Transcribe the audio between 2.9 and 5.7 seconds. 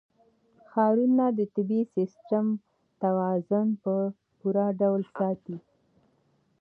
توازن په پوره ډول ساتي.